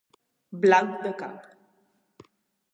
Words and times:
Blanc 0.63 0.97
de 1.05 1.13
cap. 1.21 1.47